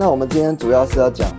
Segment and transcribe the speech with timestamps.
[0.00, 1.30] 那我们今天主要是要讲，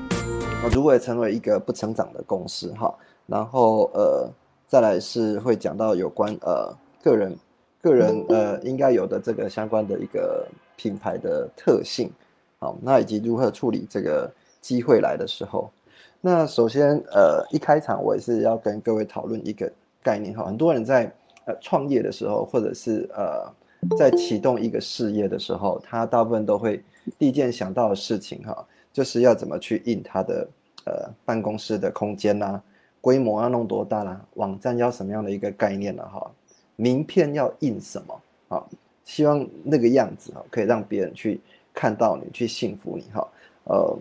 [0.72, 2.96] 如何成为一个不成长的公司哈。
[3.26, 4.30] 然后呃，
[4.68, 7.36] 再来是会讲到有关呃个人
[7.82, 12.12] 个人呃应该有的这个相关的一个品牌的特性，
[12.60, 14.32] 好，那以及如何处理这个
[14.62, 15.68] 机会来的时候。
[16.22, 19.72] 那首先呃一开场我也是要跟各位讨论一个
[20.04, 21.12] 概念哈，很多人在。
[21.46, 23.52] 呃，创业的时候，或者是呃，
[23.98, 26.80] 在启动一个事业的时候，他大部分都会
[27.17, 30.47] 第一件想到的事情哈，就是要怎么去印他的
[30.85, 32.61] 呃办公室的空间呐，
[32.99, 36.31] 规模要弄多大啦，网站要什么样的一个概念呢哈，
[36.75, 38.63] 名片要印什么啊？
[39.05, 41.39] 希望那个样子哈，可以让别人去
[41.73, 43.27] 看到你，去信服你哈。
[43.66, 43.97] 呃，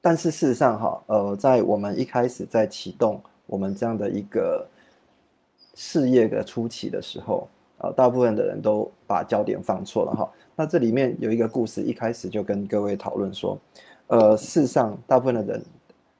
[0.00, 4.66] 但是事实上哈，呃，在我们一开始在启动我们这样的一个。
[5.76, 7.48] 事业的初期的时候，
[7.84, 10.30] 啊，大部分的人都把焦点放错了哈。
[10.56, 13.58] 那这里面有一个故事，一开始就跟各位讨论说，
[14.06, 15.62] 呃，世上，大部分的人，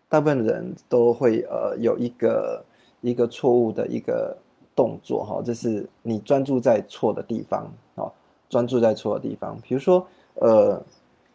[0.08, 2.64] 大部分的人都会呃有一个
[3.00, 4.36] 一个错误的一个
[4.76, 8.12] 动作哈，就是你专注在错的地方啊，
[8.50, 9.58] 专注在错的地方。
[9.62, 10.82] 比如说，呃，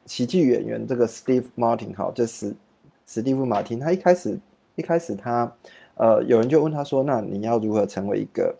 [0.05, 2.55] 喜剧演员这个 Steve Martin 哈，就是
[3.08, 4.39] 史蒂夫马丁，他一开始
[4.75, 5.52] 一开始他。
[5.95, 8.55] 呃，有人就问他说：“那你要如何成为一个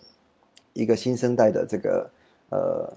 [0.74, 2.10] 一个新生代的这个
[2.50, 2.94] 呃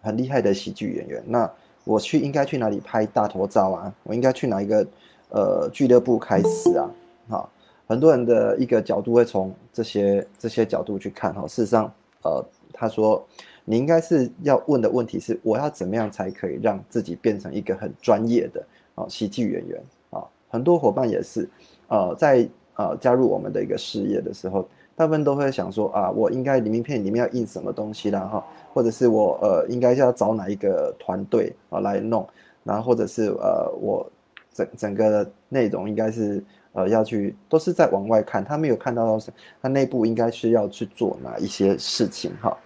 [0.00, 1.22] 很厉害的喜剧演员？
[1.26, 1.50] 那
[1.84, 3.94] 我去应该去哪里拍大头照啊？
[4.02, 4.86] 我应该去哪一个
[5.30, 6.90] 呃俱乐部开始啊？
[7.28, 7.48] 哈，
[7.86, 11.46] 很多人的一个角度会从这些这些角度去看哈。
[11.46, 13.24] 事实上，呃，他说
[13.64, 20.24] 你应该是要问的问题是：我要怎么样才可以让自己变成一个很专业的啊喜剧演员啊？
[20.48, 21.48] 很多伙伴也是
[21.88, 22.48] 呃在。
[22.76, 32.26] 呃，加入我们的一个事业的时候，大部分都会想说啊，我应该名片里面要印什么东西啦哈，或者是我呃应该要找哪一个团队啊来弄，
[32.62, 34.06] 然后或者是呃我
[34.52, 39.18] 整整个内容应该是呃要去都是在往外看，他没有看到
[39.60, 42.56] 他内部应该是要去做哪一些事情哈，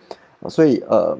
[0.48, 1.16] 所以呃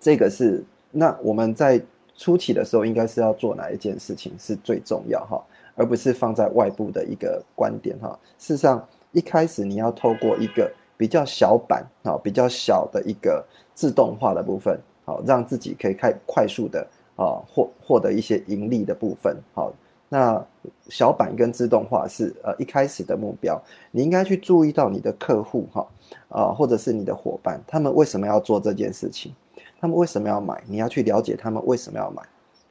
[0.00, 1.80] 这个是那我们在
[2.16, 5.42] 初期的时候应该是要做哪一件事情是最重要哈。
[5.76, 8.18] 而不是放在外部的一个观点哈。
[8.38, 13.44] 事实上，一开始你要透过一个比较小版啊、比较小的一个
[13.74, 19.36] 自动化的部分，好，让自己可以开快速的啊获获得一些盈利的部分。
[19.54, 19.72] 好，
[20.08, 20.44] 那
[20.88, 23.60] 小版跟自动化是呃一开始的目标。
[23.90, 25.86] 你应该去注意到你的客户哈
[26.28, 29.32] 啊，或者是你的伙伴，他们为什么要做这件事情？
[29.80, 30.62] 他们为什么要买？
[30.66, 32.22] 你要去了解他们为什么要买。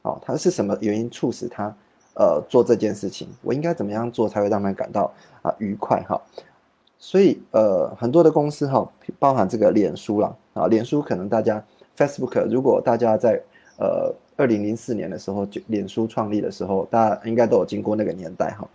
[0.04, 1.76] 好，他是什么原因促使他？
[2.19, 5.09] 呃，做这件事情，我应该怎么样做才会让他们感到
[5.41, 6.22] 啊愉快哈？
[6.97, 8.85] 所以呃，很多的公司哈，
[9.18, 11.63] 包含这个脸书啦啊，脸书可能大家
[11.97, 13.41] Facebook，如果大家在
[13.78, 18.68] 呃二零零四年的时候就脸书创立的时候，大家应该都有经过那个年代哈。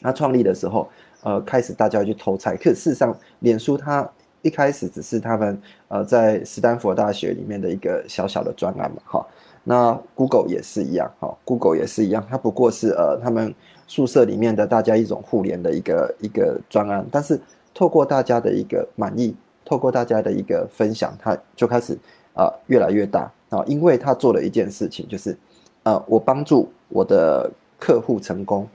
[0.00, 0.88] 它创立的时候，
[1.24, 4.08] 呃，开始大家去偷菜，可事实上，脸书它
[4.42, 9.26] 一开始只是他们呃在斯坦福大学里面的一个小小的专案嘛哈。
[9.68, 13.52] 那 Google 也是一样，哈，Google 也是一样，它不过是呃，他们
[13.88, 17.40] 宿舍里面的大家一种互联的一个一个专案，但是
[17.74, 19.34] 透过大家的一个满意，
[19.64, 21.98] 透过大家的一个分享，它就开始
[22.32, 25.36] 啊越来越大啊，因为他做了一件事情，就是
[25.82, 27.50] 呃，我帮助我的
[27.80, 28.68] 客户成功，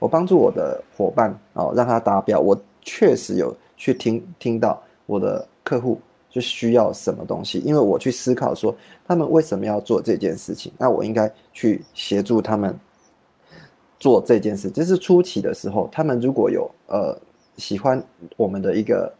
[0.00, 6.00] 我帮助我的伙伴啊，让他达标，我确实有去听听到我的客户。
[6.34, 7.60] 就需要什么东西？
[7.60, 8.74] 因为我去思考说
[9.06, 12.76] 他们为什么要做这件事情，那我应该去协助他们
[14.00, 14.68] 做这件事。
[14.68, 17.16] 这是初期的时候，他们如果有呃
[17.56, 18.02] 喜欢
[18.36, 19.14] 我们的一个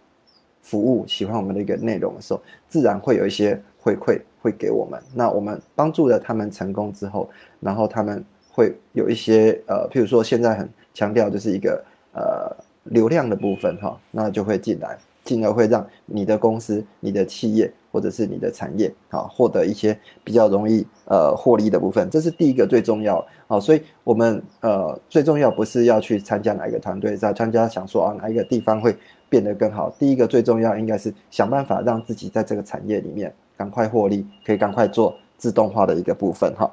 [0.61, 5.01] 服务，喜欢我们的一个内容的时候，自然会有一些回馈会给我们。
[5.15, 7.31] 那我们帮助了他们成功之后，
[7.61, 11.81] 然后他们会有一些呃，譬如说现在很强调就是一个
[12.13, 12.51] 呃
[12.83, 14.99] 流量的部分哈，那就会进来。
[15.25, 23.59] 进而会让你的公司、你的企业或者是你的产业啊，获得一些比较容易呃获利的部分，这是第一个最重要啊。
[23.59, 28.97] 所以，我们呃最重要不是要去参加哪一个团队，在参加想说啊哪一个地方会
[29.29, 29.91] 变得更好。
[29.99, 36.71] 第一个最重要应该是想办法让自己在这个产业里面赶快获利，可以赶快做自动化的一个部分哈。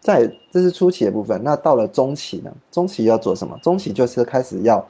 [0.00, 2.50] 在这是初期的部分，那到了中期呢？
[2.70, 3.58] 中期要做什么？
[3.62, 4.82] 中期就是开始要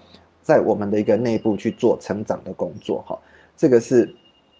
[0.48, 3.18] 在我们的一个内部去做成长的工作哈。
[3.54, 4.10] 这个是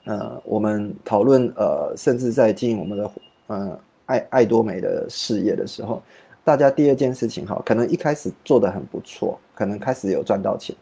[0.04, 3.10] 呃我们讨论呃甚至在经营我们的
[3.46, 6.02] 呃爱爱多美的事业的时候，
[6.44, 10.76] 大家第二件事情哈，可能一开始做的很不错，可能开始有赚到钱，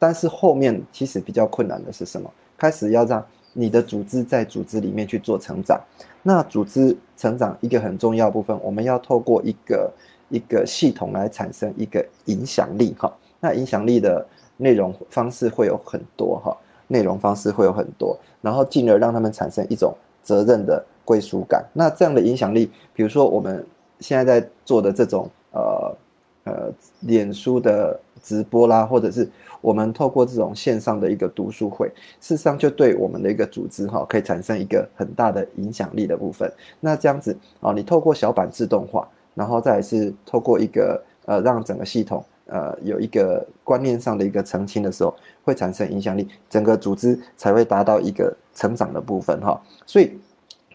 [0.00, 2.28] 但是后面其实比较困难的是什么？
[2.58, 5.80] 开始要让你的组织在组织里面去做成长。
[6.24, 9.92] 那组织成长一个很重要部分，我们要透过一个
[10.28, 13.12] 一个系统来产生一个影响力哈。
[13.44, 14.26] 那影响力的
[14.56, 16.56] 内容方式会有很多哈，
[16.88, 21.62] 内容方式会有很多，然后进而让他们产生一种责任的归属感。
[21.74, 23.62] 那这样的影响力，比如说我们
[24.00, 25.96] 现在在做的这种呃
[26.44, 29.28] 呃脸书的直播啦，或者是。
[29.64, 31.88] 我们透过这种线上的一个读书会，
[32.20, 36.52] 事实上就对我们的一个组织哈，可以产生一个很大的影响力的部分。
[36.80, 45.14] 那这样子啊，你透过小板自动化，然后再是透过一个呃，让整个系统呃有一个观念上的一个澄清的时候，
[45.44, 49.60] 会产生影响力，整个组织才会达到一个成长的部分哈。
[49.86, 50.06] 所以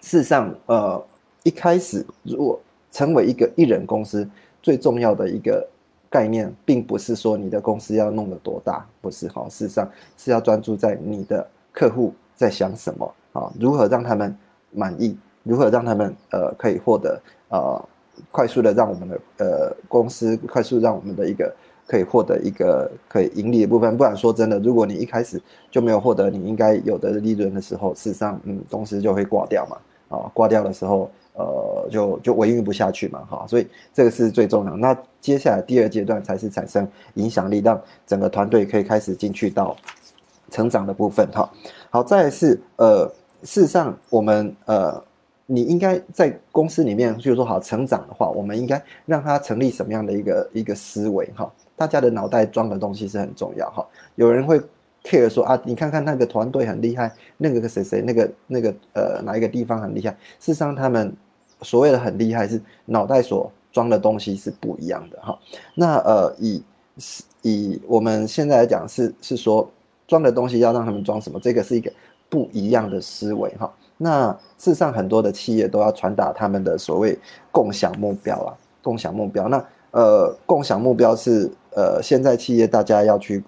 [0.02, 1.04] 事实上呃，
[1.44, 2.60] 一开始如果
[2.92, 4.28] 成为一个艺人公司，
[4.62, 5.68] 最重要的一个。
[6.12, 9.88] 概念并不是说你的公司要弄得多大，不是哈，事实上
[10.18, 14.36] 是要专注在你的客户在想什么啊，如何让他们
[14.72, 17.80] 满意，如何让他们呃可以获得呃
[18.32, 21.54] 快速的让我们的呃公司快速让我们的一个
[21.88, 29.78] 可以获得一个可以盈利的部分，不然说真的，如果你一开始就没有获得你应该有的利润的时候，事实上嗯公司就会挂掉嘛
[30.18, 31.10] 啊，挂掉的时候。
[31.34, 34.76] 呃，就就维运不下去嘛，哈，所以这个是最重要。
[34.76, 39.74] 那接下来第二阶段才是产生影响力，让整个团队可以开始进去到
[40.52, 41.50] 成长的部分，哈。
[41.92, 43.10] 好，再是呃，
[43.44, 45.02] 事实上我们呃，
[45.52, 51.52] 你应该在公司里面，就是说好成长的话，我们应该让他成立什么样的一个一个思维，哈。
[51.76, 53.84] 大家的脑袋装的东西是很重要，哈。
[54.16, 54.62] 有人会。
[55.02, 60.12] care 说啊，你看看那个团队很厉害，那个谁谁那个那个呃哪一个地方很厉害？
[60.42, 61.16] 事实上，他们
[61.62, 65.40] 所谓的很厉害是脑袋所装的东西是不一样的哈。
[65.74, 66.62] 那呃以
[67.44, 69.72] 以我们现在来讲是是说
[70.06, 71.40] 装的东西要让他们装什么？
[71.40, 71.90] 这个是一个
[72.30, 73.74] 不一样的思维哈。
[74.00, 77.16] 那事实上很多的企业都要传达他们的所谓
[77.52, 79.48] 共享目标啊，共享目标。
[79.48, 83.44] 那呃共享目标是呃现在企业大家要去。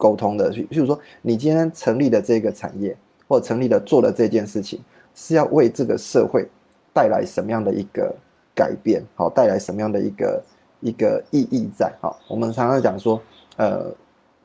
[0.00, 2.96] 沟通的，譬如说，你今天成立的这个产业，
[3.26, 4.80] 或成立的做的这件事情，
[5.12, 6.48] 是要为这个社会
[6.92, 8.14] 带来什么样的一个
[8.54, 9.02] 改变？
[9.16, 10.42] 好，带来什么样的一个
[10.78, 11.92] 一个意义在？
[12.00, 13.20] 好，我们常常讲说，
[13.56, 13.92] 呃，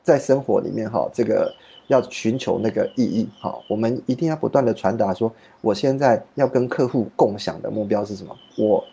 [0.02, 1.48] 在生活里面，哈，这个
[1.88, 8.36] 要寻求那个意义，好，我们一定要不断的传达说，我现在要跟客户共享的目标是什么？
[8.56, 8.84] 我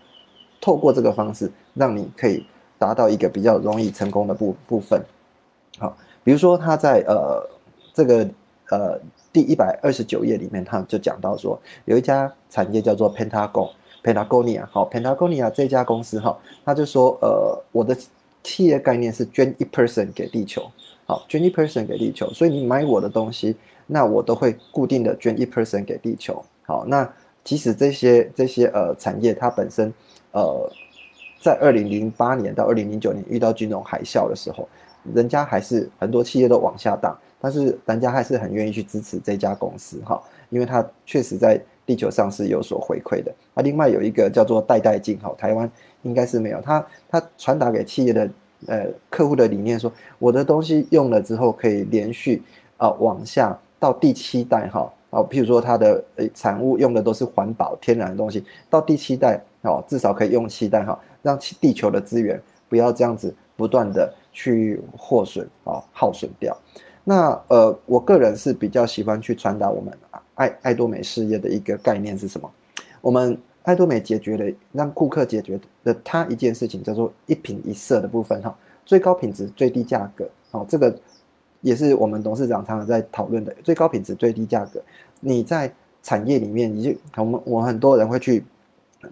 [0.60, 2.46] 透过这个方式，让你可以
[2.78, 5.02] 达到一个比较容易成功的部部分，
[5.78, 5.98] 好。
[6.24, 7.44] 比如说，他在呃
[7.96, 8.30] 这个
[8.70, 9.00] 呃
[9.34, 17.98] 第一百二十九页里面，他就讲到说，有一家产业叫做 Pentagon，Pentagonia，好，Pentagonia 这家公司哈，他就说，呃，我的
[18.44, 20.70] 企业概念是捐一 person 给地球，
[21.12, 23.54] 好，捐一 person 给地球，所以你买我的东西，
[23.86, 27.14] 那我都会固定的捐一 person 给地球，好，那
[27.44, 29.94] 即使这些这些呃产业它本身
[30.32, 30.72] 呃
[31.42, 34.66] 在二零零八年到二零零九年遇到金融海啸的时候。
[35.16, 43.34] 人家还是很多企业都往下荡，但是人家还是很愿意去支持这家公司哈，因为它确实在地球上是有所回馈的。
[43.56, 45.68] 啊，另外有一个叫做代代进哈，台湾
[46.04, 48.30] 应该是没有，它它传达给企业的
[48.68, 52.42] 呃客户的理念说，我的东西用了之后可以连续
[52.78, 64.14] 啊往下到第七代哈，啊，譬如说它的呃产物用的都是环保天然的东西，到第七代哦至少可以用七代哈，让地球的资源不要这样子不断的。
[64.34, 66.58] 去获损啊，耗损掉。
[67.04, 69.94] 那呃，我个人是比较喜欢去传达我们
[70.36, 72.50] 爱爱多美事业的一个概念是什么？
[73.02, 80.28] 我们爱多美解决了让顾客解决的他一件事情，叫做一品一色的部分哈，最高品质最低价格。
[80.50, 80.96] 好，这个
[81.62, 84.82] 也是我们董事长常常在讨论的，最高品质最低价格。
[85.20, 88.44] 你在产业里面，你就我们我很多人会去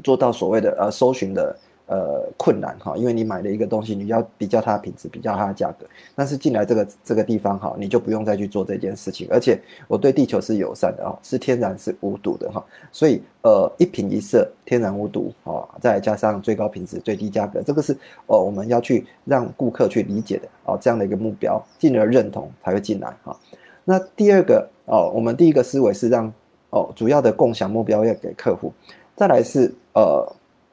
[0.04, 1.56] 做到所谓的呃搜寻的。
[1.90, 5.88] 呃，困难哈，因为你买了一个东西，你要比较它的品质，比较它的价格。
[6.14, 9.28] 但是进来这个这个地方哈，你就不用再去做这件事情。
[9.32, 12.64] 而且我对地球是友善的哈，是天然是无毒的哈。
[12.92, 23.36] 所以呃，一品一色，天然无毒哦，再加上最高品质、最低价格，这个是哦我们要去让顾客去理解的哦这样的一个目标，进而认同才会进来哈。
[23.84, 26.32] 那第二个哦，我们第一个思维是让
[26.70, 28.72] 哦主要的共享目标要给客户。
[29.16, 30.26] 再来是呃，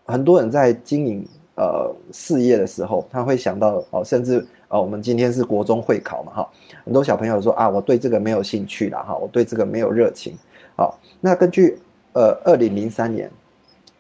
[0.07, 6.49] 很多人在经营呃事业的时候，他会想到哦，甚至呃，我们今天是国中会考嘛哈，
[6.85, 10.35] 很多小朋友说啊，我对这个没有兴趣啦哈，我对这个没有热情。
[10.77, 11.79] 好，那根据
[12.13, 13.31] 呃二零零三年，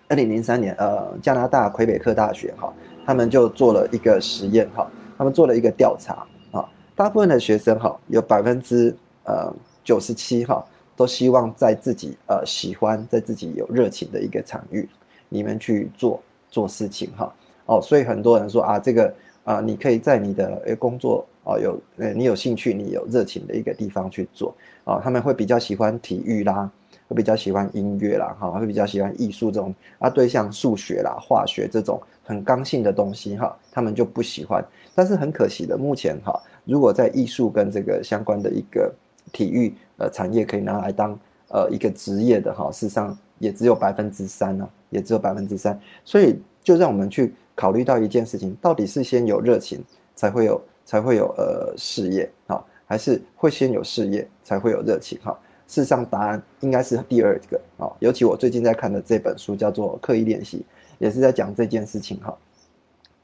[0.08, 2.72] 二零零三年呃加拿大魁北克大学哈，
[3.04, 8.94] 他们就做了一个实验哈，他们做了一个调查啊，大部分的学生哈，有百分之
[9.24, 10.64] 呃九十七哈。
[10.98, 14.88] 都希望在自己呃喜欢，在自己有热情的一个场域
[15.30, 17.32] 里面去做做事情哈
[17.66, 19.12] 哦，所以很多人说啊，这个
[19.44, 24.54] 啊，你可以在你的工作啊有呃你有兴趣、你有热情的一个地方去做
[24.84, 26.70] 啊，他们会比较喜欢体育啦，
[27.08, 34.64] 会比较喜欢音乐啦哈，会比较喜欢艺术这种啊，对像数学啦、化学这种很刚性的东西哈，他们就不喜欢。
[34.94, 38.92] 但是很可惜的，目前哈，如果在艺术跟这个相关的一个
[39.32, 39.74] 体育。
[39.98, 41.18] 呃，产业可以拿来当
[41.48, 49.82] 呃一个职业的哈，事实上也只有百分之三呢，也只有百分之三，所以就让我们去考虑到一件事情，到底是先有热情
[50.14, 55.38] 才会有才会有呃事业啊，还是会先有事业才会有热情哈？
[55.66, 60.58] 事实上答案应该是第二个啊，尤其我最近在看的这本书叫做《刻意练习》，
[60.98, 62.36] 也是在讲这件事情哈。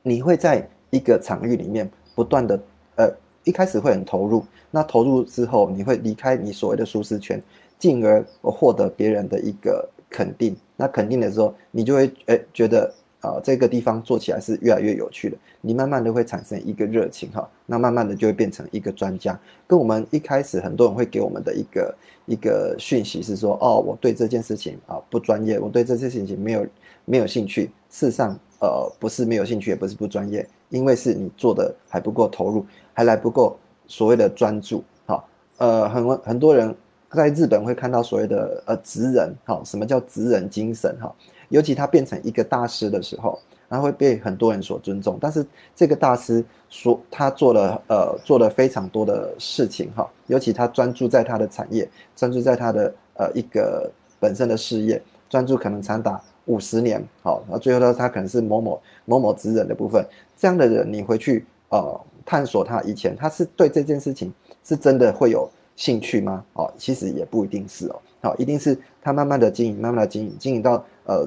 [0.02, 2.61] 你会在一个场域里面不断的
[2.97, 3.11] 呃。
[3.45, 7.42] 一开始会很投入，那投入之后，你会离开你所谓的舒适圈，
[7.76, 10.54] 进而获得别人的一个肯定。
[10.76, 15.37] 那肯定的时候，你就会诶觉得啊，这个地方做起来是越来越有趣的。
[15.61, 19.38] 你慢慢的会产生一个热情哈，那慢慢的就会变成一个专家。
[19.66, 21.95] 跟我们一开始很多人会给我们的一个
[22.26, 26.66] 一个讯息是说，哦，我对这件事情啊不专业，我对这件事情没有
[27.04, 27.71] 没有兴趣。
[27.88, 32.66] 事实上，呃，不是没有兴趣，也不是不专业，因为是你做的还不够投入。
[32.95, 35.26] 还来不够所谓的专注，好，
[35.57, 36.75] 呃，很很多人
[37.14, 41.14] 在日本会看到所谓的呃职人，哈，什么叫职人精神，哈，
[41.49, 43.38] 尤其他变成一个大师的时候，
[43.69, 45.19] 他会被很多人所尊重。
[45.21, 62.00] 但是这个大师所他做了呃做了非常多的事情，哈，尤其他专注在他的产业，专注在他的呃一个本身的事业，专注可能长达五十年，好，那最后呢，他可能是某某某某职人的部分，这样的人你回去呃。
[62.25, 66.45] 探索他以前，他是对这件事情是真的会有兴趣吗？
[66.52, 71.26] 哦，其实也不一定是哦，好，一定是他慢慢的经营，慢慢的经营，经营到呃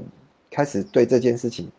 [0.51, 1.69] 开始对这件事情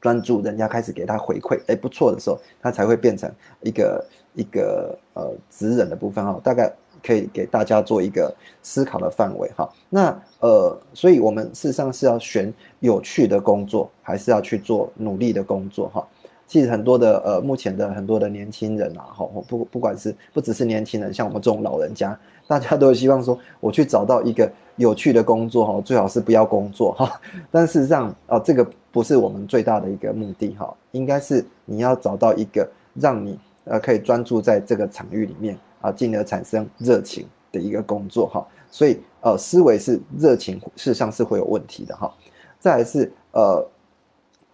[0.00, 3.30] 专注，人家开始给他回馈，哎，不错的时候，他才会变成
[3.62, 6.72] 一个一个呃职人的部分哈，大概
[7.02, 9.68] 可以给大家做一个思考的范围哈。
[9.88, 16.06] 那呃，所以我们事实上是要选有趣的工作，还是要去做努力的工作哈？
[16.48, 27.20] 其实很多的呃，目前的很多的年轻人啊，哈，不不管是不只是年轻人，像我们这种老人家， 大家都希望说，我去找到一个有趣的工作哈，最好是不要工作哈。
[27.52, 38.46] 但事实上啊，这个不是我们最大的一个目的哈，应该是你要找到一个让你呃可以专注在这个场域里面啊，进而产生热情的一个工作哈。
[38.70, 42.10] 所以呃，思维是热情，事实上是会有问题的哈。
[42.58, 43.62] 再来是呃。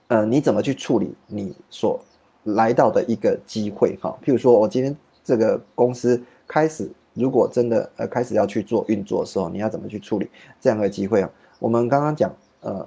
[0.09, 1.99] 呃，你怎么去处理你所
[2.45, 3.97] 来到的一个机会？
[4.03, 4.95] 哈，譬如说我今天
[5.25, 10.29] 这个公司开始，如果真的呃开始要去做运作的时候，你要怎么去处理
[10.61, 11.31] 这样的机会啊？
[11.59, 12.31] 我们刚刚讲，
[12.61, 12.87] 呃，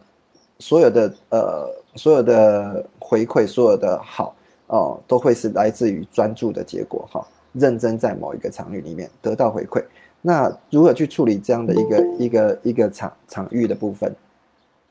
[0.60, 4.36] 所有的呃所有的回馈，所有的好
[4.68, 9.84] 哦，都会是来自于专注的结果，哈，认真在某一个场域里面得到回馈。
[10.22, 14.16] 那如何去处理这样的一个一个一个场场域的部分？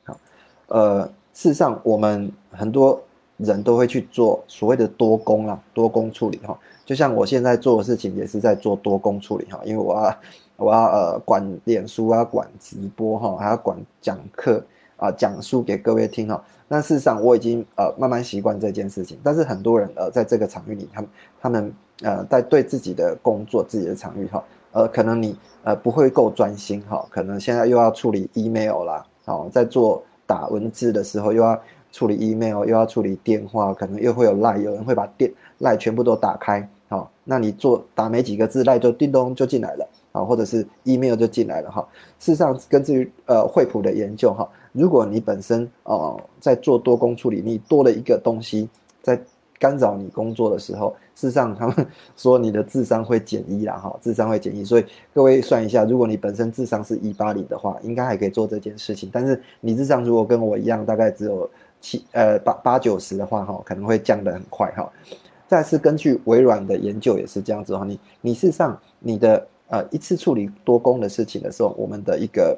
[0.03, 0.19] 好，
[0.67, 1.09] 呃。
[1.37, 2.99] 事实上，我们很多
[3.37, 6.57] 人都会去做所谓的多工啦，多工处理哈。
[6.83, 9.61] 就像我现在做的事情，也是在做多工处理哈。
[9.63, 10.17] 因为我要
[10.57, 14.65] 我要呃管脸书啊，管直播哈，还要管讲课
[14.97, 16.43] 啊，讲述给各位听哈。
[16.67, 19.19] 那事实上，我已经呃慢慢习惯这件事情。
[19.21, 30.03] 但是很多人呃在这个场域里，他们他们呃在对自己的工作、自己的场域哈，呃可能你呃不会够专心哈，可能现在又要处理 email 啦，好在做。
[30.27, 31.59] 打文字的时候又要
[31.91, 41.87] 处理 email，又要处理电话，可能又会有 lie，有人会把电赖全部都打开，好，那你做打没几个字，赖就叮咚就进来了，啊，或者是 email 就进来了，哈。
[42.19, 48.69] 事实上，根据呃惠普的研究，哈，如果你本身哦在做多工处理，你多了一个东西
[49.01, 49.19] 在。
[49.59, 54.63] 干扰你工作的时候，事实上他们说你的智商会减一啦，哈，智商会减一。
[54.63, 59.09] 所以各位算一下，如果你本身智商是一八零的话，应该还可以做这件事情。
[59.11, 61.49] 但是你智商如果跟我一样，大概只有
[61.81, 64.91] 七呃八八九十的话，哈，可能会降得很快，哈。
[65.47, 72.57] 再是根据微软的研究也是这样子，哈，你你事实上你的呃一次处理多工的事情的时候，我们的一个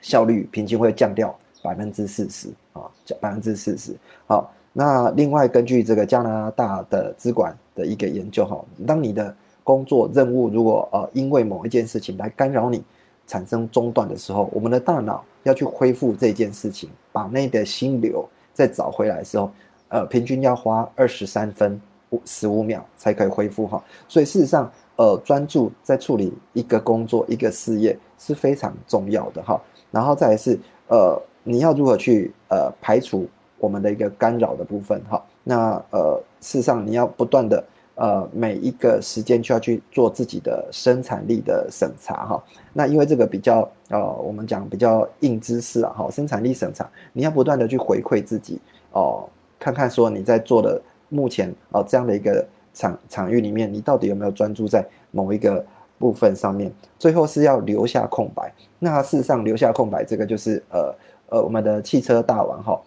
[0.00, 2.82] 效率平均会降掉百分之四十啊，
[3.20, 3.96] 百分之四十。
[4.28, 12.82] 好，那另外根据这个加拿大的资管的一个研究哈，当你的工作任务如果呃因为某一件事情来干扰你，
[13.26, 19.50] 产生中断的时候，我们的大脑要去恢复这件事情，把那个心流再找回来的时候，
[19.88, 23.82] 呃，平均要花二十三分五十五秒才可以恢复哈。
[24.08, 29.60] 所以事实上，呃，专注在处理一个工作、一个事业是非常重要的哈。
[29.90, 33.26] 然后再来是，呃，你要如何去呃排除
[33.62, 35.22] 我们的一个干扰的部分哈？
[35.44, 37.62] 那呃，事实上你要不断的。
[37.94, 42.42] 呃，每一个时间就要去做自己的生产力的审查哈。
[42.72, 48.58] 那因为这个比较呃，我们讲比较硬知识啊哈，生产力审查，你要不断的去回馈自己
[48.92, 49.28] 哦，
[49.58, 55.62] 看看说你在做的目前哦这样的一个场场域里面，你到底有没有专注在某一个
[55.98, 56.72] 部分上面？
[56.98, 58.50] 最后是要留下空白。
[58.78, 60.94] 那事实上留下空白，这个就是呃
[61.28, 62.80] 呃我们的汽车大王哈，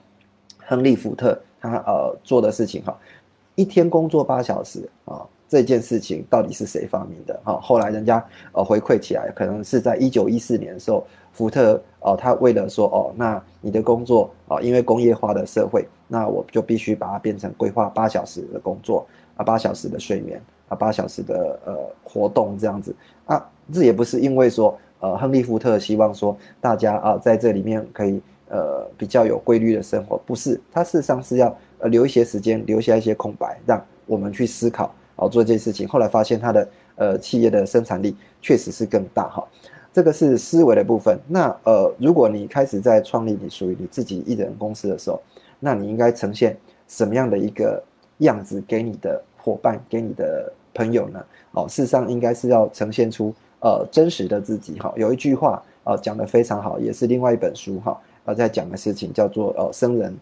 [0.66, 2.98] 亨利福特他呃做的事情哈。
[3.56, 7.40] 一天工作八小时啊，这件事情到底是谁发明的？
[7.44, 19.08] 哈，后来人家呃回馈起来，可能是在一九一四年的时候，福特哦，他为了说哦，那你的工作啊，因为工业化的社会，那我就必须把它变成规划八小时的工作
[19.38, 22.94] 啊，八小时的睡眠啊，八小时的呃活动这样子
[23.26, 31.56] 啊，这也不是因为说呃，亨利福特希望说大家啊在这里面可以呃比较有规律的生活，不是，它事实上是要。
[31.78, 35.86] 呃，留一些时间，留下一些空白，让我们去思考，哦，做这件事情。
[35.86, 39.46] 后来发现它的呃企业的生产力确实是更大哈。
[39.92, 41.20] 这个是思维的部分。
[41.28, 45.22] 那呃，如果你开始在创立你属于你自己一人公司的时候，
[45.60, 46.56] 那你应该呈现
[46.88, 47.84] 什么样的一个
[48.20, 51.22] 样子给你的伙伴，给你的朋友呢？
[51.52, 54.94] 哦，事实上应该是要呈现出呃真实的自己哈。
[54.96, 60.14] 有一句话啊讲得非常好，也是另外一本书哈啊在讲的事情叫做呃生人。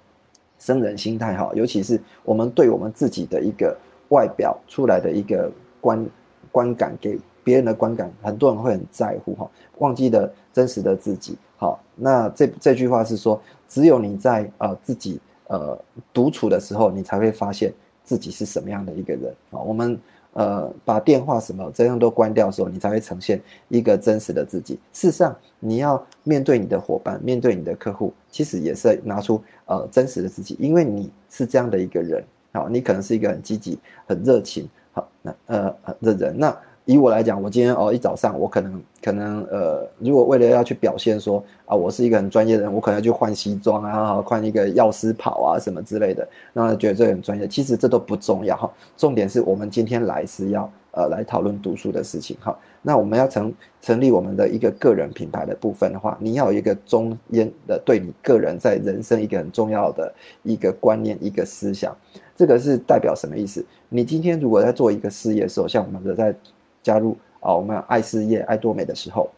[0.60, 3.76] 生人心态哈，尤其是我们对我们自己的一个
[4.10, 6.06] 外表出来的一个观
[6.54, 11.38] 观感，给别人的观感，很多人会很在乎哈，忘记了真实的自己。
[11.58, 15.78] 好，那这这句话是说，只有你在呃自己呃
[16.14, 17.74] 独处的时候，你才会发现
[18.06, 19.60] 自己是什么样的一个人啊。
[19.60, 20.00] 我们。
[20.34, 24.80] 呃，把电话什么这样都关掉的时候，你才会呈现一个真实的自己。
[24.92, 36.56] 事实上，你要面对你的伙伴，面对你的客户，其实也是拿出呃真实的自己，因为你是这样的一个人，好，你可能是一个很积极、很热情，好，那呃的人，那。
[36.86, 47.48] 以我来讲，我今天哦一早上，我可能可能呃，如果为了要去表现说啊，我是一个很专业的人，我可能要去换西装啊，换一个药师袍啊什么之类的，那觉得这很专业。
[47.48, 52.58] 其实这都不重要哈，重点是我们今天来是要呃来讨论读书的事情哈。
[52.82, 61.96] 那我们要成成立我们的一个个人品牌的部分的话，你要有一个中间的对你个人在人生一个很重要的一个观念一个思想，
[62.36, 63.66] 这个是代表什么意思？
[63.88, 66.36] 你今天如果在做一个事业的时候，像我们的在
[66.84, 69.30] 加入啊，我们爱事业、爱多美的时候，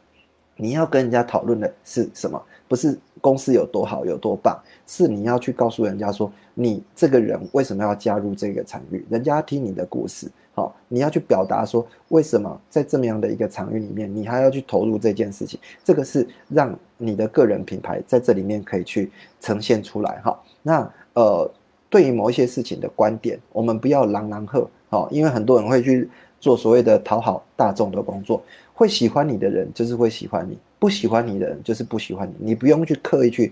[0.58, 2.42] 你要跟人家讨论的是什么？
[2.68, 9.06] 不是公司有多好、有多棒，是你要去告诉人家说，你这个人为什么要加入这个场域？
[9.08, 15.60] 人家听你的故事，好，你要去表达说，为什么在这么样的一个场域里面，你还要去投入这件事情？
[15.84, 20.20] 这个是让你的个人品牌在这里面可以去呈现出来。
[20.24, 21.52] 哈，那呃，
[21.88, 26.10] 对于某一些事情的观点，我们不要朗朗喝，好，因为很多人会去。
[26.46, 28.40] 做所谓的讨好大众的工作，
[28.72, 32.36] 会喜欢你的人就是会喜欢你，不喜欢你的人就是不喜欢你。
[32.38, 33.52] 你不用去刻意去，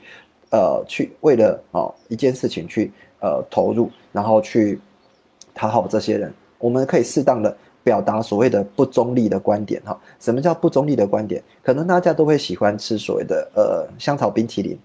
[0.51, 4.79] 呃，去为了哦一件事情去呃投入，然后去
[5.55, 6.31] 讨好这些人。
[6.59, 9.99] 我们可以适当的表达所谓的不中立的观点哈。
[10.19, 11.41] 什么叫不中立的观点？
[11.63, 14.77] 可能大家都会喜欢吃所谓的呃香草冰淇淋。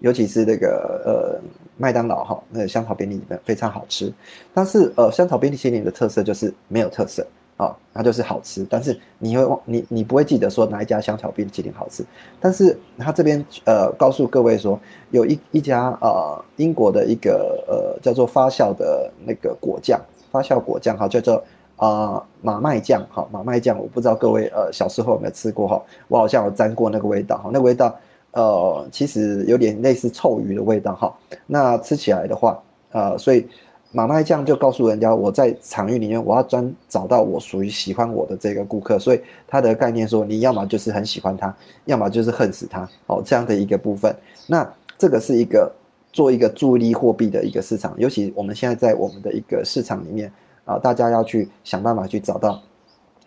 [0.00, 1.40] 尤其是那个呃
[1.76, 4.12] 麦当劳哈，那个香草冰淇淋非常好吃，
[4.54, 12.04] 但是呃香草冰淇淋的特色就是没有特色啊，它就是好吃，但是你会忘你你不会记得说哪一家香草冰淇淋好吃，
[12.40, 14.78] 但是他这边呃告诉各位说
[15.10, 21.42] 有一一家呃英国的一个呃叫做发酵的那个果酱，发酵果酱哈叫做
[21.74, 27.92] 啊马麦酱哈马麦酱，我不知道各位呃小时候有没有吃过哈，我好像有沾过那个味道哈，那味道。
[28.38, 31.12] 呃，其实有点类似臭鱼的味道哈。
[31.44, 32.56] 那吃起来的话，
[32.92, 33.44] 呃，所以
[33.90, 38.96] 马麦酱就告诉人家，我在场域里面，我要专找到我属于喜欢我的这个顾客。
[38.96, 41.52] 所以它的概念说，你要么就是很喜欢他，
[41.86, 42.88] 要么就是恨死他。
[43.08, 44.14] 哦，这样的一个部分。
[44.46, 44.64] 那
[44.96, 45.72] 这个是一个
[46.12, 50.30] 做一个注意力货币的一个市场，尤其我们现在在我们的一个市场里面
[50.64, 52.62] 啊，大家要去想办法去找到。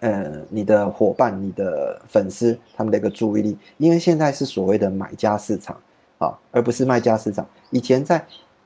[0.02, 5.78] 呃，你的伙伴、你的粉丝，他们的一个注意力，因为现在是所谓的买家市场，
[6.18, 7.48] 啊，而不是卖家市场。
[7.70, 8.24] 以前在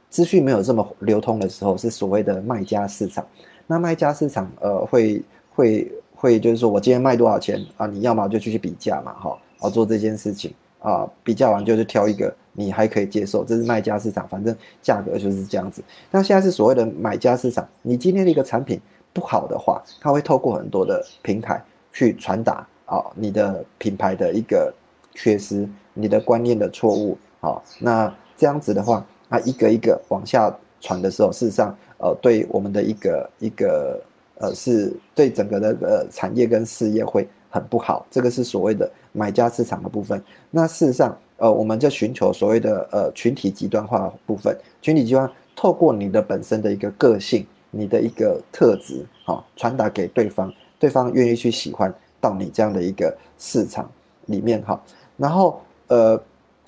[0.09, 3.25] 资讯没有这么流通的时候，是所谓的卖家市场。
[3.67, 5.21] 那卖家市场，呃，会
[5.53, 7.85] 会会，就是说我今天卖多少钱啊？
[7.85, 15.83] 你要么就去去比价嘛，哈，啊，做这件事情啊，比价完就是挑一个你还可以接受，这是卖家市场，反正价格就是这样子。
[16.11, 18.79] 那现在是所谓的买家市场，你今天的一个产品
[19.15, 21.59] 不好的话，它会透过很多的平台
[21.91, 24.71] 去传达啊，你的品牌的一个
[25.15, 29.03] 缺失，你的观念的错误，好，那这样子的话。
[29.27, 33.99] 啊，一个一个往下传的时候，事实上，呃，对我们的一个一个
[34.35, 38.05] 呃，是对整个的呃产业跟事业会很不好。
[38.11, 40.23] 这个是所谓的买家市场的部分。
[40.51, 44.55] 那事实上，呃，我们就寻求所谓的呃群体极端化部分。
[44.79, 47.43] 群体极端透过你的本身的一个个性，
[47.75, 53.89] 你的一个特质，好，传达给对方，对方愿意去喜欢到你这样的一个市场
[54.27, 54.81] 里面，哈。
[55.17, 56.21] 然后，呃。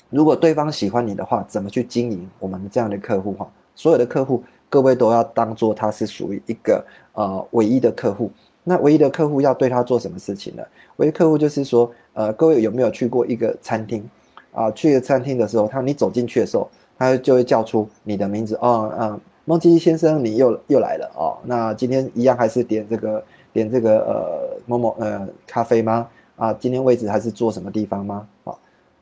[0.10, 3.46] 如果对方喜欢你的话，怎么去经营我们这样的客户哈？
[3.76, 8.32] 所有的客户，各位都要当做他是属于一个呃唯一的客户。
[8.64, 10.64] 那唯一的客户要对他做什么事情呢？
[10.96, 14.10] 唯一客户就是说，呃，各位有没有去过一个餐厅
[14.54, 14.72] 啊？
[14.72, 21.38] 去餐厅的时候，他你走进去的时候，他就会叫出你的名字哦，嗯，蒙基先生，你又又来了哦。
[21.46, 26.06] 那今天一样还是点这个点这个呃某某呃咖啡吗？
[26.36, 28.28] 啊，今天位置还是坐什么地方吗？
[28.44, 28.54] 啊？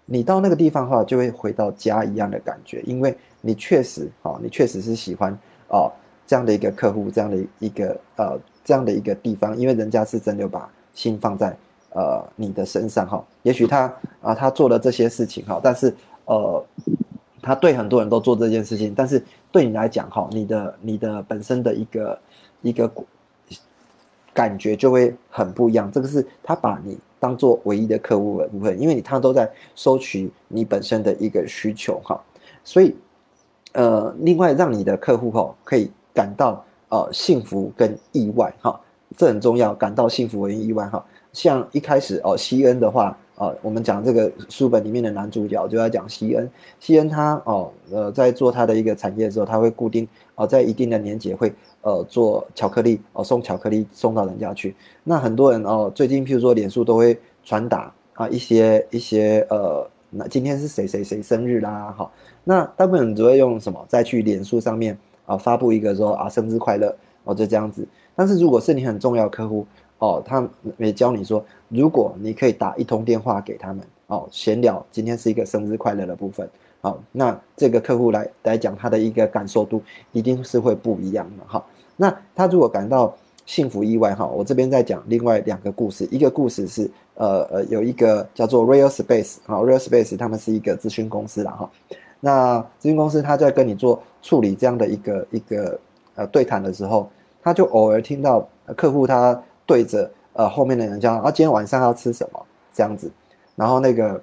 [0.06, 5.36] 你到那个地方的话，就会回到家一样的感觉，因为你确实，哈，你确实是喜欢
[5.68, 5.92] 哦
[6.28, 11.58] 这样的一个客户，这样的一个呃这样的一个地方，因为人家是真的把心放在
[11.90, 13.26] 呃你的身上，哈。
[13.42, 15.92] 也许他啊他做了这些事情，哈，但是
[16.26, 16.64] 呃
[17.46, 22.20] 他对很多人都做这件事情，但是对你来讲，哈，你的你的本身的一个
[22.62, 22.92] 一个
[24.34, 25.92] 感觉就会很不一样。
[25.92, 26.98] 这个是他把你。
[27.18, 32.22] 当做唯一的客户的部分，因为你他都在收取你本身的一个需求哈，
[32.64, 32.96] 所以
[33.72, 38.80] 呃，另外让你的客户哈可以感到呃幸福跟意外哈，
[39.18, 41.04] 这很重要，感到幸福跟意外哈。
[41.34, 51.54] 像一开始哦，西恩的话呃，我们讲这个书本里面的男主角就在讲西恩，西恩他哦呃在做他的一个产业的时候，他会固定哦在一定的年节会。
[51.88, 54.76] 呃，做巧克力哦，送巧克力送到人家去。
[55.04, 62.12] 那很多人哦，最近譬如说，脸书都会传达啊一些一些呃，那今天是谁谁谁生日啦，哈。
[62.44, 67.88] 那大部分人只会用什么再去脸书上面啊发布一个说啊生日快乐哦，就这样子。
[68.16, 69.64] 但是如果是你很重要客户
[70.00, 76.48] 哦，他也教你说，如果你可以打一通电话给他们哦，闲聊今天是一个生日快乐的部分。
[76.82, 79.82] 好，那这个客户来来讲，他的一个感受度
[80.12, 81.66] 一定是会不一样的哈。
[81.98, 91.70] 那他如果感到幸福意外哈，我这边在讲另外两个故事，一个故事是呃呃有一个叫做 Real Space 哈，Real Space 他们是一个咨询公司啦哈，
[92.20, 95.80] 那咨询公司他在跟你做处理这样的一个一个
[96.16, 97.10] 呃对谈的时候，
[97.42, 103.12] 他就偶尔听到客户他对着呃后面的人讲啊今天晚上要吃什么这样子，
[103.56, 104.22] 然后那个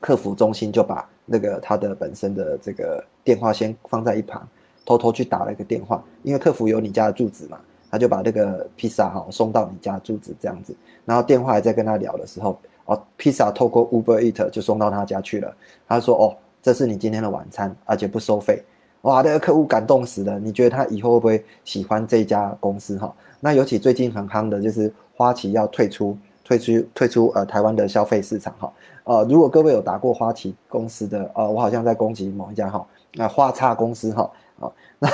[0.00, 4.46] 客服中心就把那个他的本身的这个电话先放在一旁。
[4.86, 7.60] 偷偷去打了一个电话，因为客服有你家的住址嘛，
[7.90, 15.54] 他就把那个披萨哈送到你家住址这样子，然后电话还在跟他聊的时候，哦，披萨透过 Uber Eat 就送到他家去了。
[15.86, 18.64] 他说：“哦，这是你今天的晚餐，而且不收费。”
[19.08, 20.38] 哇，那个客户感动死了。
[20.38, 23.10] 你觉得他以后会不会喜欢这家公司哈？
[23.40, 28.70] 那尤其最近很夯的就是花旗要退出、退出、退出呃台湾的消费市场哈。
[29.04, 34.30] 呃，如果各位有打过花旗公司的，呃，我好像在攻击某一家哈，那花叉公司哈。
[34.60, 35.08] 好，那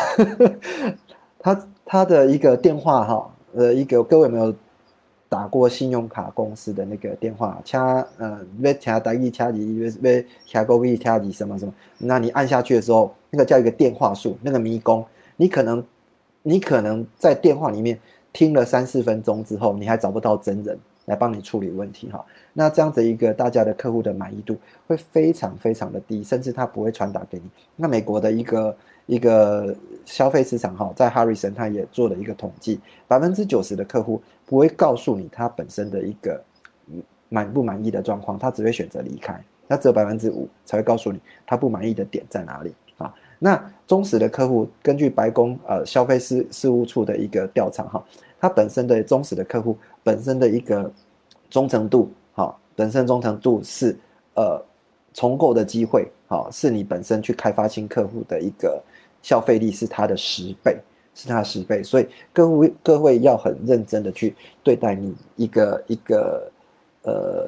[1.38, 4.52] 他他的一个电话哈，呃，一个各位有没有
[5.34, 7.60] 打过信用卡公司的那个电话？
[7.64, 11.74] 掐呃，要掐打一掐几，要要掐勾币掐几什么什么？
[11.98, 15.04] 那你按下去的时候，那个叫一个电话术，那个迷宫，
[15.36, 15.84] 你可能
[16.44, 17.98] 你可能在电话里面
[18.32, 22.24] 听了三四分钟之后，你还找不到真人来帮你处理问题哈。
[22.52, 27.50] 那这样子一个大家的客户的满意度会非常非常的低，甚至他不会传达给你。
[27.74, 28.76] 那美国的一个。
[29.06, 36.42] 一个消费市场哈，在 Harrison 他也做了一个统计，百分之九十的客户不会告诉你他本身的一个
[37.28, 39.38] 满不满意的状况，他只会选择离开。
[39.66, 43.14] 那只有百分之五才会告诉你他不满意的点在哪里啊？
[43.38, 48.04] 那忠实的客户，根据白宫呃消费事事务处的一个调查哈，
[48.38, 50.90] 他本身的忠实的客户本身的一个
[51.48, 53.96] 忠诚度哈，本身忠诚度是
[54.34, 54.62] 呃
[55.12, 58.82] 重构的机会好，是你本身去开发新客户的一个。
[59.24, 60.76] 消费力是它的十倍，
[61.14, 66.50] 是它十倍，所以各位各位要很认真的去对待你一个一个
[67.02, 67.46] 呃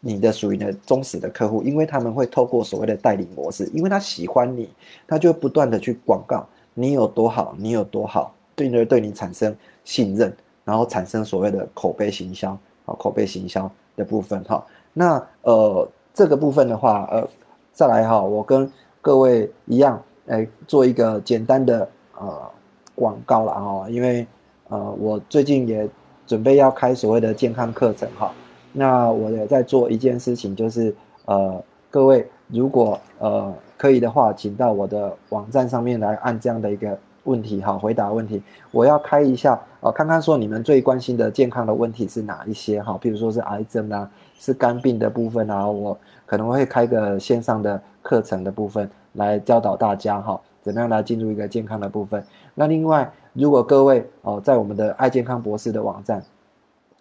[0.00, 4.70] 你的属于的忠实的客户，因为他们会透过所谓的代理模式，因为他喜欢你，
[5.06, 12.50] 他就不断的去广告你有多好，你有多好，对而对你产生信任，然后产生所谓的口碑行销
[12.84, 14.64] 啊，口碑行销的部分哈。
[14.92, 17.28] 那呃这个部分的话，呃
[17.72, 18.70] 再来哈，我跟
[19.02, 22.50] 各位一样，来做一个简单的呃
[22.94, 24.26] 广告了哈，因为
[24.68, 25.88] 呃我最近也
[26.26, 28.32] 准备要开所谓的健康课程哈。
[28.72, 38.42] 那我也在做一件事情，就是呃，各位如果呃可以的话，请到我的网站上面来按这样的一个问题哈，回答问题。
[38.70, 52.22] 我要开一下呃，看看说你们最关心的健康的问题是哪一些哈，比如说是癌症啊，是肝病的部分啊，我可能会开个线上的课程的部分来教导大家哈，怎么样来进入一个健康的部分。
[52.54, 56.22] 那另外，如果各位哦，在我们的爱健康博士的网站。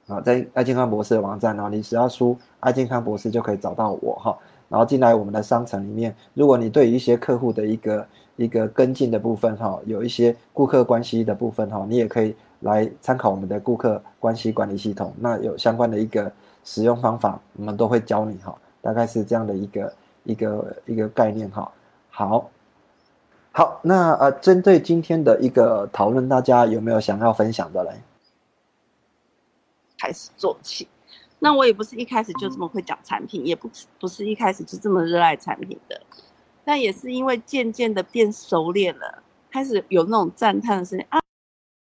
[0.08, 4.38] 啊，在爱健康博士的网站，然后你只要输“爱健康博士”就可以找到我哈。
[4.70, 15.12] 然后进来我们的商城里面，如果你对于一些客户的一个一个跟进的部分哈，有一些顾客关系的部分哈，你也可以来参考我们的顾客关系管理系统。
[15.20, 16.32] 那有相关的一个
[16.64, 18.56] 使用方法，我们都会教你哈。
[18.84, 21.72] 大概是这样的一个一个一个概念哈。
[22.12, 22.48] 好，
[23.58, 28.02] 好，那呃，针对今天的一个讨论，大家有没有想要分享的嘞？
[29.98, 30.86] 开始做起，
[31.40, 36.02] 那我也不是一开始就这么会讲产品，也不不是一开始就这么热爱产品的，
[36.66, 41.22] 但也是因为渐渐的变熟练了，开始有那种赞叹的声音啊，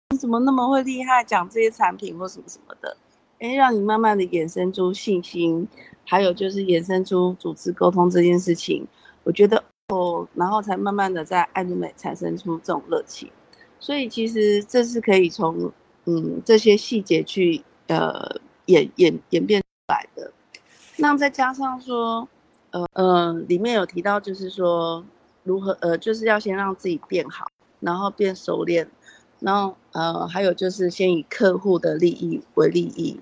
[0.09, 2.97] 你怎么那么会厉害，讲这些产品或什么什么的，
[3.41, 5.69] 哎，让你慢慢的衍生出信心，
[6.07, 8.87] 还有就是衍生出组织沟通这件事情，
[9.23, 13.31] 我觉得哦，然后才慢慢的在爱美产生出这种热情，
[13.79, 15.73] 所以其实这是可以从
[16.07, 17.65] 嗯这些细节去。
[17.91, 20.31] 呃，演演演变出来的，
[20.99, 22.29] 那再加上说，
[22.71, 25.03] 呃呃，里面有提到，就是说
[25.43, 27.47] 如何呃，就是要先让自己变好，
[27.81, 28.87] 然后变熟练，
[29.41, 33.19] 然后呃，还有就是先以客户的利益为利益。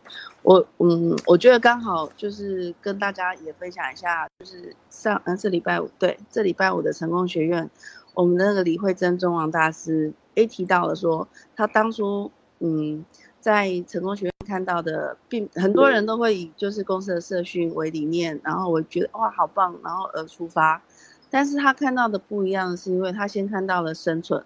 [0.46, 7.68] 我嗯，我觉得刚好就是跟大家也分享一下，就是上呃这礼拜五对这礼拜五的成功学院，
[8.14, 12.30] 我们那个李慧珍中王大师诶提到了说，他当初
[12.60, 13.04] 嗯。
[13.38, 20.82] 在成功学院看到的，并很多人都会以就是公司的社训为理念，然后我觉得哇好棒，然后而出发。
[21.30, 24.42] 但是他看到的不一样，是因为他先看到了生存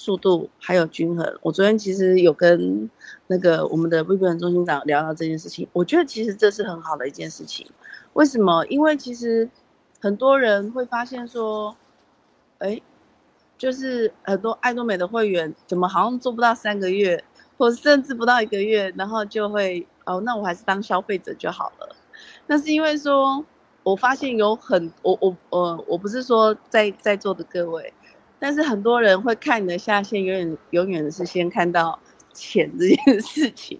[0.00, 1.38] 速度还有均衡。
[1.42, 2.88] 我昨天其实有跟
[3.26, 7.66] 那个我们的微博中心长聊到这件事情，我觉得其实这是很好的一件事情。
[8.14, 8.64] 为什么？
[8.68, 9.50] 因为其实
[10.00, 11.76] 很多人会发现说，
[12.60, 12.80] 哎，
[13.58, 17.22] 就是很多爱多美的会员怎么好像做不到三个月。
[17.58, 21.94] 或甚至不到一个月，然后就会哦，那我还是当消费者就好了。
[22.46, 23.44] 那是因为说，
[23.82, 27.92] 我发现有很我我我我不是说在在座的各位，
[28.40, 31.96] 但是很多人会看你的下线，永远永远是先看到
[32.32, 33.78] 钱这件事情。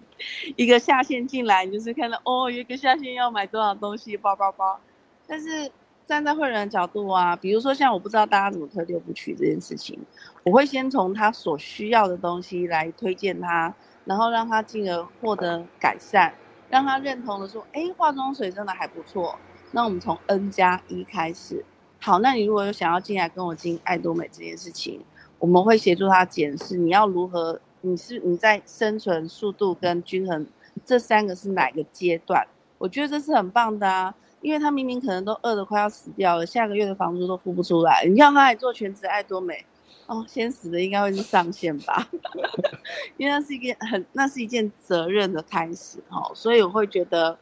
[0.54, 4.78] 一个下线进来，你就是看到哦，一个下线要买多少东西，包包包。
[5.26, 5.70] 但是
[6.04, 9.98] 站在会员的角度啊，比如说像我不知道大家怎么推六部曲这件事情。
[10.42, 16.34] 我会先从他所需要的东西来推荐他，然后让他进而获得改善，
[16.68, 19.38] 让他认同的说，哎，化妆水真的还不错。
[19.70, 21.64] 那我们从 N 加一开始，
[22.00, 25.00] 好，那你如果有想要进来跟我进爱多美这件事情，
[25.38, 30.46] 我们会协助他检视你要如何，你是你在生存速度跟均衡
[30.84, 32.46] 这三个是哪个阶段？
[32.78, 39.64] 我觉得这是很棒的啊，因为他明明可能都饿得快要死掉了，下个月的房租都付不出来，你让他来做全职爱多美。
[40.06, 42.08] 哦，先死的应该会是上线吧，
[43.16, 47.38] 因为那是一件很，那是一件责任的开始哦，所以我会觉得，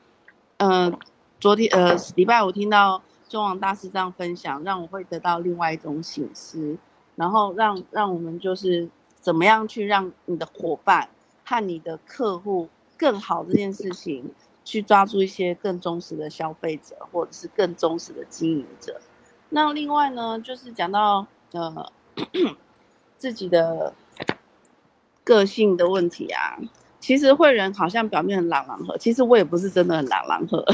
[0.59, 0.95] 嗯，
[1.41, 6.77] 昨天呃礼拜五听到中王大师这样分享，让我会得到另外一种醒思，
[7.17, 8.89] 然后让让我们就是
[9.21, 11.09] 怎么样去让你的伙伴
[11.45, 14.33] 和你的客户更好这件事情，
[14.65, 19.01] 去抓住一些更忠实的消费者，或者是更忠实的经营者。
[19.51, 21.93] 那另外呢，就是讲到呃。
[23.17, 23.93] 自己的
[25.25, 26.59] 个性的问题啊，
[27.01, 30.65] 其实会人好像表面很朗朗和，其实我也不是真的很朗朗和。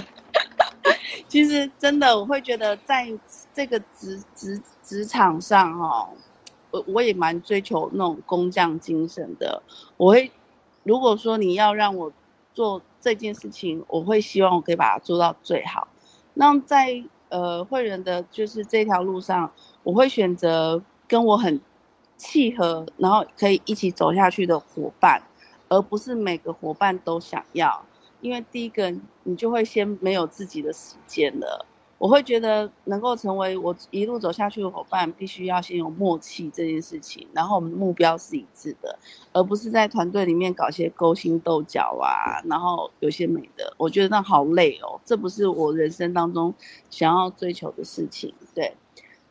[1.35, 3.13] 其实真的，我会觉得在
[3.53, 6.09] 这个职职职场上哈，
[6.71, 9.61] 我我也蛮追求那种工匠精神的。
[9.97, 10.31] 我会
[10.85, 12.13] 如果说你要让我
[12.53, 15.89] 做这件事情，我会希望我可以把它做到最好。
[16.35, 19.51] 那在呃会人的就是这条路上，
[19.83, 20.81] 我会选择。
[21.07, 21.61] 跟我很
[22.17, 25.23] 契合，然后可以一起走下去的伙伴，
[25.69, 27.85] 而不是每个伙伴都想要。
[28.25, 28.91] 因为第一个
[29.25, 31.67] 你就会先没有自己的时间了。
[31.99, 38.99] 我会觉得能够成为我一路走下去的伙伴，必须要先有默契这件事情，然后我们的目标是一致的，
[39.33, 46.53] 而不是在团队里面搞些勾心斗角啊，然后有些美的，我觉得那好累哦，这不是我人生当中
[46.91, 48.35] 想要追求的事情。
[48.55, 48.75] 对，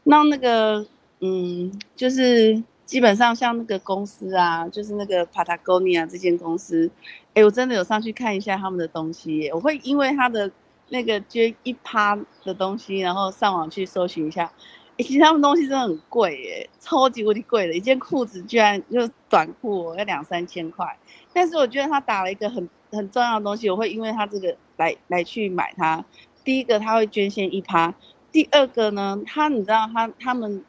[0.03, 0.85] 那那个
[1.19, 6.87] 嗯，就是基本上像那个公司啊，就是那个 Patagonia 这间公司，
[7.33, 10.51] 哎，我真的有上去看一下他们的东西，我会因为他的。
[10.89, 14.51] 那个捐一趴的东西，然后上网去搜寻一下，
[14.99, 20.85] 其实他们东西真的很贵耶，超级无敌贵的，一件裤子居然就短裤要两三千块。
[21.33, 26.03] 但是我觉得他打了一个很很重要的东西，我会因为他这个来来去买它。
[26.43, 27.91] 第一个他会捐献一趴，
[28.31, 30.63] 第二个呢，他你知道他他们。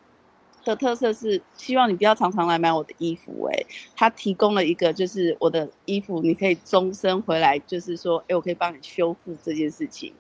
[0.64, 10.12] 的特色是希望你不要常常来买我的衣服，哎，他提供了一个就是我的衣服，你可以终身回来，就是说，哎，我可以帮你修复这件事情，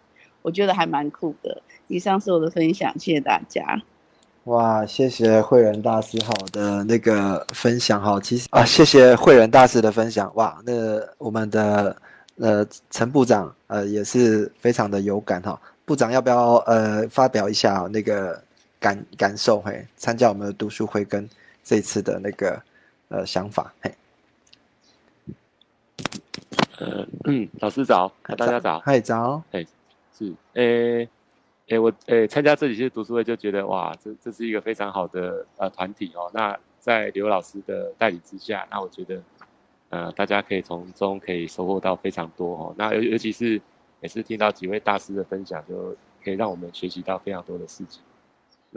[0.42, 1.62] 我觉得还蛮酷的。
[1.88, 3.64] 以上是我的分享，谢谢大家。
[4.44, 10.30] 哇，谢谢慧仁大师好的那个分享哈，其实啊，谢谢慧仁大师的分享。
[10.34, 10.72] 哇，那
[11.18, 11.96] 我们的
[12.36, 18.42] 呃陈部长呃也是非常的有感哈，部长要不要呃发表一下那个？
[18.84, 21.26] 感感受嘿，参加我们的读书会跟
[21.62, 22.62] 这次的那个
[23.08, 23.90] 呃想法嘿。
[26.78, 29.64] 呃嗯，老师早，大家早，嗨早，哎
[30.12, 31.08] 是，诶
[31.68, 36.30] 诶我诶参加这几次读书会就觉得哇，这这是一个非常好的呃团体哦。
[36.34, 39.22] 那在刘老师的带领之下，那我觉得
[39.88, 42.74] 呃大家可以从中可以收获到非常多哦。
[42.76, 43.58] 那尤尤其是
[44.02, 48.02] 也是听到几位大师的分享，就可以让我们学习到非常多的事情。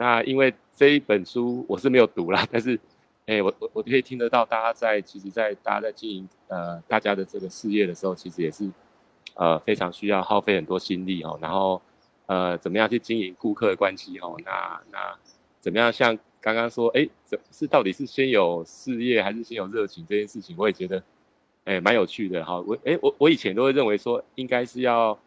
[0.00, 2.78] 那因为这一本书我是没有读啦， 但是，
[3.26, 8.70] 哎，我我我可以听得到大家在其实，在大家在经营呃大家的这个事业的时候，其实也是，
[9.34, 11.36] 呃非常需要耗费很多心力哦。
[11.42, 11.82] 然后，
[12.26, 14.36] 呃，怎么样去经营顾客的关系哦？
[14.44, 15.18] 那那
[15.60, 21.02] 怎么样像刚刚说，哎，这是到底是先有事业还是先有热情这件事情，我也觉得，
[21.64, 22.60] 哎，蛮有趣的哈。
[22.60, 25.18] 我哎我我以前都会认为说，应该是要，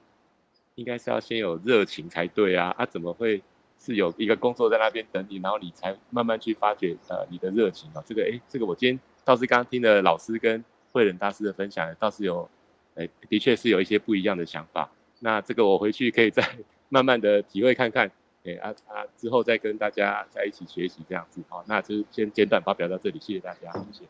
[0.76, 3.44] 应该是要先有热情才对啊，啊怎么会？
[3.84, 8.04] 是有一个工作在那边等你，然后你才慢慢去发掘呃你的热情啊。
[8.06, 12.48] 这个哎，这个我今天倒是刚刚听了老师跟慧仁大师的分享，倒是有，
[12.94, 14.88] 哎，的确是有一些不一样的想法。
[15.20, 16.48] 那这个我回去可以再
[16.90, 18.12] 慢慢的体会看看，
[18.44, 21.42] 哎啊啊，之后再跟大家在一起学习这样子。
[21.50, 24.06] 好，那就先简短发表到这里，谢谢大家，谢谢。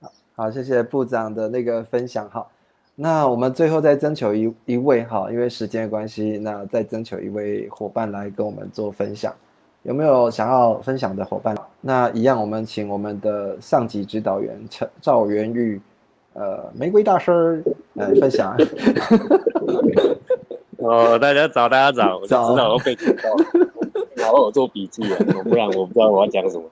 [0.00, 2.48] 好，好，谢谢部长的那个分享哈。
[3.00, 9.32] 那我们最后再征求一一位哈，因为时间的关系，那再征求一位伙伴来跟我们做分享，
[9.84, 11.56] 有没有想要分享的伙伴？
[11.80, 15.80] 那一样，我们请我们的上级指导员陈赵元玉，
[16.32, 18.56] 呃，玫瑰大师来分享。
[20.78, 26.64] 哦，大家早，大家早，我知道我被警告，好好做笔记啊，不然我不知道我要讲什么。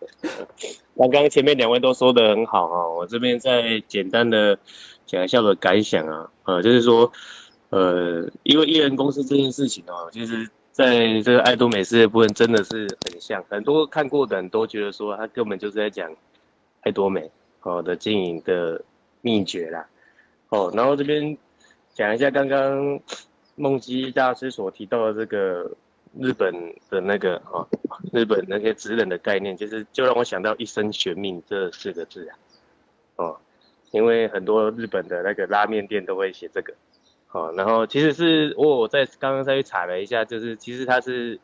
[0.97, 4.59] 刚刚前面两位都说的很好啊，我这边再简单的。
[5.07, 7.11] 讲一下我的感想啊，呃，就是说，
[7.71, 16.11] 呃，因为艺人公司这件事情哦，其实在这个爱多美事业部分真的是很像，很多看过的人都觉得说，他根本就是在讲
[16.81, 17.31] 爱多美
[17.63, 18.85] 哦的经营的
[19.23, 19.87] 秘诀啦，
[20.49, 21.39] 哦，然后这边
[21.95, 23.01] 讲一下刚刚
[23.55, 25.71] 梦基大师所提到的这个
[26.19, 26.53] 日本
[26.91, 27.67] 的那个哦，
[28.13, 32.37] 日本那些职人的概念，其实就让我想到一生悬命这四个字啊，
[33.17, 33.37] 哦。
[33.97, 36.75] 因为很多日本的那个拉面店都会写这个，
[37.29, 41.41] 好，然后其实是我我在刚刚再去查了一下，就是其实它是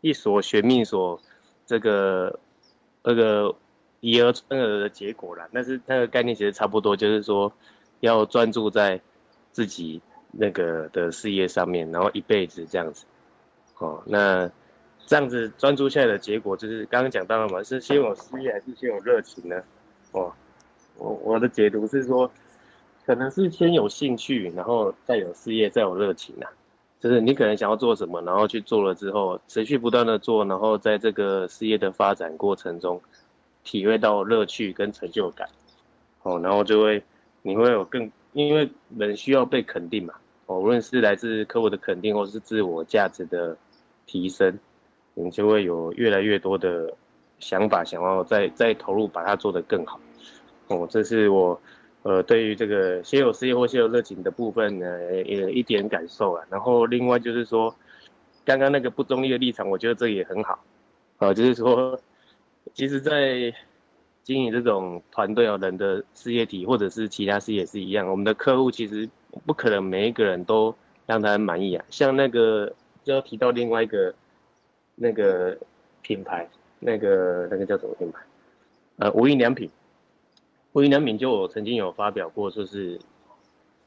[0.00, 1.20] 一所玄命所
[1.66, 2.38] 这个
[3.02, 3.52] 那个
[3.98, 5.48] 以讹传讹的结果啦。
[5.52, 7.52] 但是那个概念其实差不多，就是说
[7.98, 9.00] 要专注在
[9.50, 10.00] 自己
[10.30, 13.04] 那个的事业上面，然后一辈子这样子，
[13.78, 14.48] 哦，那
[15.06, 19.60] 这样子专注下来的结果就是刚刚讲到了嘛，是先有事业还是先有热情呢？
[20.12, 20.32] 哦。
[20.96, 22.30] 我我的解读是说，
[23.06, 26.50] 可能是先有兴趣，然后再有事业，再有热情啊。
[27.00, 33.00] 就是你可能想要做什么，然后去做了之后，持续不断的做，然后在这个事业的发展过程中，
[33.64, 35.48] 体会到乐趣跟成就感，
[36.22, 37.02] 哦，然后就会
[37.40, 40.12] 你会有更，因为人需要被肯定嘛，
[40.44, 43.56] 哦，无论是来自客户的肯定，或是自我价值的
[44.04, 44.58] 提升，
[45.14, 46.92] 你就会有越来越多的
[47.38, 49.98] 想法，想要再再投入，把它做得更好。
[50.70, 51.60] 哦，这是我，
[52.04, 54.86] 呃，对于这个先有事业或先有热情的部分呢，
[55.24, 56.46] 也一点感受啊。
[56.48, 57.74] 然后另外就是说，
[58.44, 60.64] 刚刚那个不中立的立场，我觉得这也很好，
[61.18, 62.00] 啊，就是说，
[62.72, 63.52] 其实，在
[64.22, 69.10] 经营这种团队哦，人的事业体或者是其他事业是一样，我们的客户其实
[69.44, 70.72] 不可能每一个人都
[71.04, 71.84] 让他满意啊。
[71.90, 74.14] 像那个就要提到另外一个
[74.94, 75.58] 那个
[76.00, 76.48] 品牌，
[76.78, 78.20] 那个那个叫什么品牌？
[78.98, 79.68] 呃，无印良品。
[80.72, 82.98] 无印良品就我曾经有发表过，就是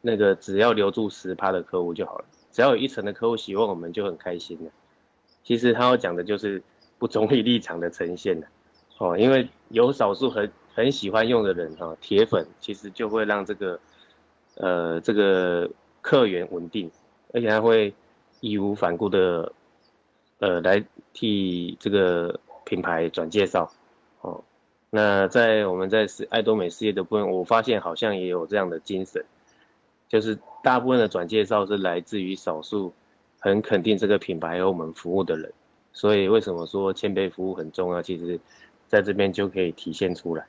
[0.02, 4.72] 那个只要留住十趴的客户就好了，只要有一成的客户喜欢我们就很开心了。
[5.44, 6.62] 其实他要讲的就是
[6.98, 8.48] 不中立立场的呈现的
[8.98, 13.80] 哦，因为有少数很很喜欢用的人哈，铁粉其实就会让这个
[14.56, 15.70] 呃这个
[16.02, 16.92] 客源稳定，
[17.34, 17.94] 而且他会
[18.42, 19.52] 义无反顾的
[20.40, 23.72] 呃来替这个品牌转介绍
[24.22, 24.44] 哦。
[24.96, 29.26] 那在我们在是爱多美事业的部分，我发现好像也有这样的精神，
[30.08, 32.94] 就是大部分的转介绍是来自于少数
[33.40, 35.52] 很肯定这个品牌和我们服务的人，
[35.94, 38.04] 所以为什么说谦卑服务很重要？
[38.04, 38.40] 其实
[38.88, 40.46] 在这边就可以体现出来。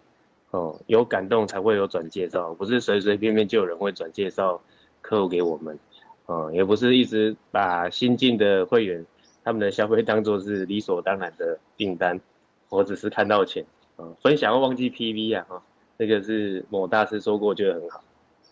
[0.51, 4.61] 哦，有感动才会有转介绍，不是随随便便就有人会转介绍
[5.01, 5.78] 客户给我们。
[6.26, 9.07] 哦，也不是一直把新进的会员
[9.42, 12.20] 他们的消费当做是理所当然的订单，
[12.68, 13.64] 我只是看到钱。
[13.99, 15.62] 嗯，分享忘记 PV 啊，哈，
[15.99, 18.03] 这个是某大师说过，觉得很好，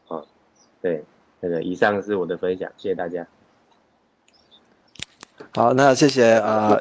[0.08, 0.24] 啊，
[0.80, 1.04] 对，
[1.40, 3.26] 那个以上是我的分享，谢谢大家。
[5.54, 6.78] 好，那谢谢啊，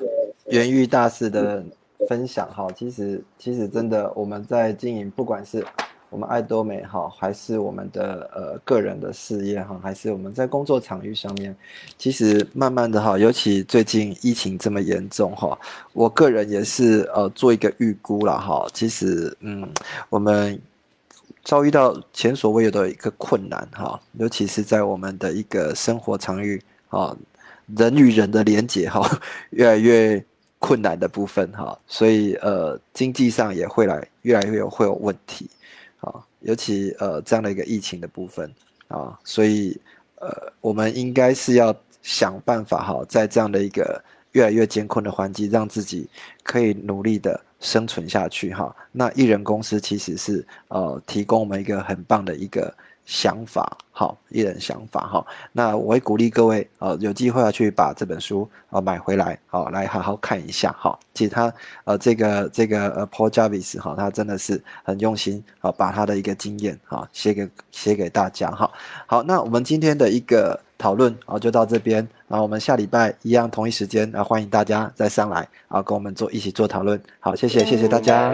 [0.47, 1.63] 元玉大师的
[2.07, 5.65] 分享，哈，其实其实真的我们在经营，不管是。
[6.11, 11.55] 我们爱多美哈，还是我们的呃个人的事业哈，还是我们在工作场域上面，
[11.97, 15.57] 其实慢慢的哈，尤其最近疫情这么严重哈，
[15.93, 19.65] 我个人也是呃做一个预估了哈，其实嗯，
[20.09, 20.59] 我们
[21.45, 27.15] 遭遇到前所未有的一个困难哈，尤其是在我们的一个生活场域啊，
[27.77, 29.09] 人与人的连结哈，
[29.51, 30.21] 越来越
[30.59, 35.49] 困难的部分哈，所以呃经济上也会来越来越有会有问题。
[36.41, 38.53] 尤其呃这样的一个疫情的部分
[38.87, 39.79] 啊，所以
[40.15, 40.29] 呃
[40.59, 46.09] 我们应该是要想办法哈，在这样的一个越来越艰困的环境，让自己
[46.43, 48.75] 可以努力的生存下去哈。
[48.91, 52.73] 那艺人公司其实是呃提供我们一个很棒的一个。
[53.05, 55.25] 想法好，一人想法哈。
[55.51, 60.97] 那我会鼓励各位呃，有机会要去把这本书啊买回来，好来好好看一下哈。
[61.13, 68.71] 其实他呃这个这个呃 Paul Jarvis 哈，他真的是很用心啊，把他的一个经验啊写给写给大家哈。
[69.05, 76.99] 好，那我们今天的一个讨论啊就到这边啊，我们下礼拜一样同一时间啊，欢迎大家再上来啊，跟我们做一起做讨论。
[77.19, 78.33] 好，谢谢谢谢大家。